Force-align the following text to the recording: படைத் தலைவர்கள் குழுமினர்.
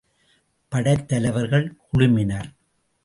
படைத் 0.69 1.07
தலைவர்கள் 1.07 1.75
குழுமினர். 1.93 2.49